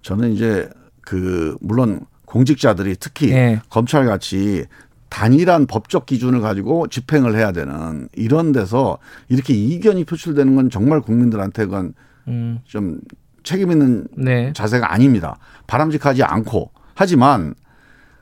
저는 0.01 0.33
이제 0.33 0.67
그 0.99 1.55
물론 1.61 2.01
공직자들이 2.25 2.97
특히 2.99 3.31
예. 3.31 3.61
검찰 3.69 4.05
같이 4.05 4.65
단일한 5.13 5.67
법적 5.67 6.07
기준을 6.07 6.41
가지고 6.41 6.87
집행을 6.87 7.35
해야 7.35 7.51
되는 7.51 8.09
이런 8.15 8.51
데서 8.51 8.97
이렇게 9.29 9.53
이견이 9.53 10.05
표출되는 10.05 10.55
건 10.55 10.71
정말 10.71 11.01
국민들한테 11.01 11.65
그건 11.65 11.93
음, 12.27 12.61
좀 12.65 12.99
책임 13.43 13.71
있는 13.71 14.07
네. 14.17 14.51
자세가 14.53 14.91
아닙니다. 14.91 15.37
바람직하지 15.67 16.23
않고 16.23 16.71
하지만 16.95 17.53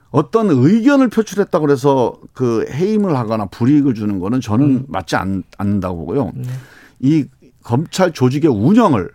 어떤 0.10 0.50
의견을 0.50 1.08
표출했다고 1.08 1.66
그래서 1.66 2.14
그 2.34 2.66
해임을 2.70 3.18
하거나 3.18 3.46
불이익을 3.46 3.94
주는 3.94 4.20
거는 4.20 4.42
저는 4.42 4.66
음. 4.66 4.86
맞지 4.90 5.16
않, 5.16 5.44
않는다고 5.58 5.96
보고요. 5.96 6.34
네. 6.36 6.50
이 7.00 7.26
검찰 7.64 8.12
조직의 8.12 8.52
운영을 8.52 9.10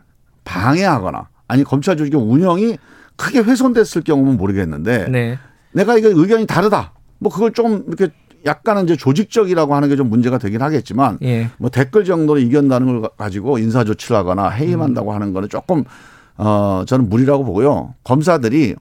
방해하거나 0.45 1.29
아니 1.47 1.63
검찰 1.63 1.99
조직의 1.99 2.19
운영이 2.19 2.79
크게 3.17 3.41
훼손됐을 3.41 4.01
경우는 4.01 4.39
모르겠는데 4.39 5.09
네. 5.11 5.39
내가 5.73 5.99
이거 5.99 6.09
의견이 6.09 6.47
다르다. 6.47 6.96
뭐 7.19 7.33
그걸 7.33 7.53
좀 7.53 7.85
이렇게 7.87 8.09
약간은 8.45 8.85
이제 8.85 8.97
조직적이라고 8.97 9.75
하는 9.75 9.89
게 9.89 9.97
좀 9.97 10.09
문제가 10.09 10.39
되긴 10.39 10.63
하겠지만 10.63 11.19
예. 11.23 11.51
뭐 11.59 11.69
댓글 11.71 12.05
정도로 12.05 12.39
이견다는 12.41 13.01
걸 13.01 13.11
가지고 13.17 13.59
인사 13.59 13.83
조치를 13.85 14.17
하거나 14.17 14.49
해임한다고 14.51 15.13
하는 15.13 15.33
거는 15.33 15.49
조금 15.49 15.85
어 16.37 16.85
저는 16.87 17.09
무리라고 17.09 17.45
보고요. 17.45 17.95
검사들이 18.05 18.75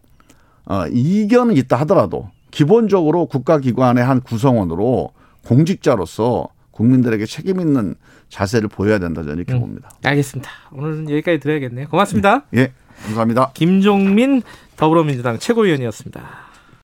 어 0.66 0.86
이견은 0.92 1.56
있다 1.58 1.78
하더라도 1.82 2.30
기본적으로 2.52 3.26
국가기관의 3.28 4.04
한 4.04 4.22
구성원으로 4.22 5.12
공직자로서 5.46 6.50
국민들에게 6.72 7.26
책임 7.26 7.60
있는 7.62 7.96
자세를 8.30 8.68
보여야 8.68 9.00
된다 9.00 9.22
저는 9.24 9.38
이렇게 9.38 9.54
음. 9.54 9.62
봅니다. 9.62 9.90
알겠습니다. 10.04 10.50
오늘은 10.74 11.10
여기까지 11.10 11.40
드려야겠네요. 11.40 11.88
고맙습니다. 11.88 12.46
예, 12.56 12.72
감사합니다. 13.06 13.52
김종민 13.54 14.42
더불어민주당 14.76 15.40
최고위원이었습니다. 15.40 16.45